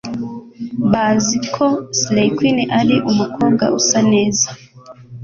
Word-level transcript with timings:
Bazi 0.91 1.37
ko 1.53 1.65
Slay 1.99 2.29
Queen 2.35 2.59
ari 2.79 2.95
umukobwa 3.11 3.65
usa 3.79 3.99
neza 4.11 4.47